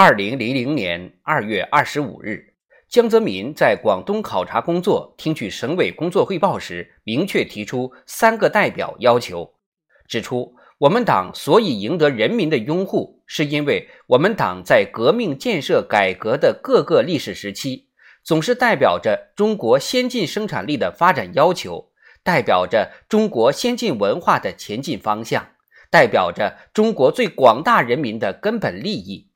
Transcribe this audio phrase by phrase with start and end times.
[0.00, 2.54] 二零零零年二月二十五日。
[2.88, 9.54] 江泽民在广东考察工作、听取省委工作汇报时，明确提出三个代表要求，
[10.06, 17.88] 指出我们党所以赢得人民的拥护，是因为我们党在革命建设改革的各个历史时期，
[18.22, 21.90] 总是代表着中国先进生产力的发展要求，
[22.22, 25.44] 代表着中国先进文化的前进方向，
[25.90, 29.27] 代表着中国最广大人民的根本利益。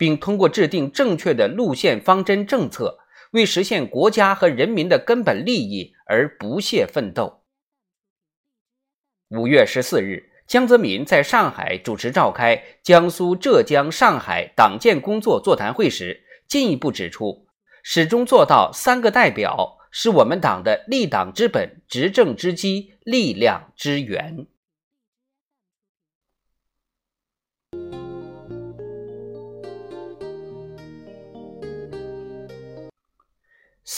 [0.00, 3.00] 并通过制定正确的路线方针政策，
[3.32, 7.42] 为实现国家和人民的根本利益而不懈奋斗。
[9.28, 17.46] 五月十四日，江泽民在上海主持召开江苏、浙江、上海党建工作座谈会时，进一步指出，
[17.82, 24.46] 始终做到三个代表，是我们党的立党之本、执政之基、力量之源。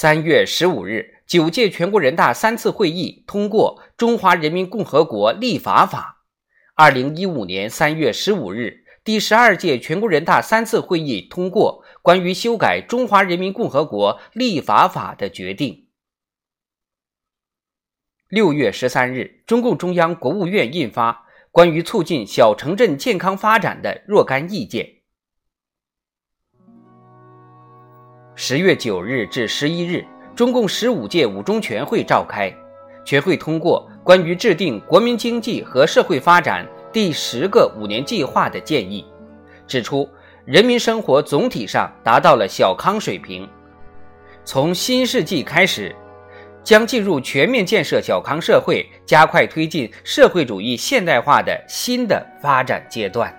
[0.02, 6.24] 三月十五日，九届全国人大三次会议通过《中华人民共和国立法法》。
[6.74, 15.86] 二零一五年三月十五日，第十二届全国人大三次会议通过关于修改《中华人民共和国立法法》的决定。
[18.28, 21.12] 六月十三日，中共中央、国务院印发
[21.52, 24.84] 《关于促进小城镇健康发展的若干意见》。
[28.34, 30.02] 十月九日至十一日，
[30.34, 32.50] 中共十五届五中全会召开，
[33.04, 39.04] 全会通过关于制定国民经济和社会发展第十个五年计划的建议，
[39.66, 40.08] 指出
[40.46, 43.46] 人民生活总体上达到了小康水平，
[44.46, 45.94] 从新世纪开始，
[46.64, 53.30] 将进入全面建设小康社会、加快推进社会主义现代化的新的发展阶段。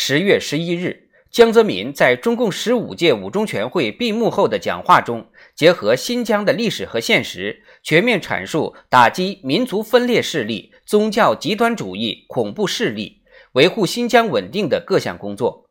[0.00, 13.22] 十月十一日，江泽民在中共十五届五中全会闭幕后的讲话中，结合新疆的历史和现实，全面阐述打击民族分裂势力、宗教极端主义、恐怖势力，
[13.54, 15.66] 维护新疆稳定的各项工作，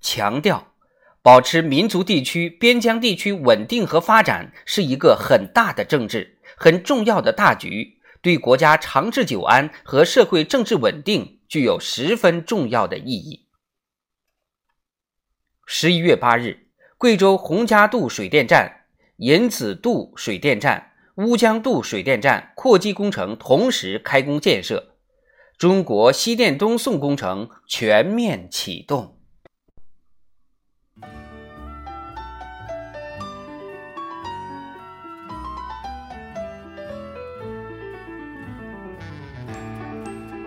[0.00, 0.68] 强调
[1.20, 13.42] 保持民族地区、边疆地区稳定和发展是一个很大的政治、很重要的大局，对国家长治久安和社会政治稳定具有十分重要的意义。
[15.68, 18.84] 十一月八日，贵州洪家渡水电站、
[19.16, 24.94] 银子渡水电站、乌江渡水电站扩机工程同时开工建设，
[25.58, 29.15] 中国西电东送工程全面启动。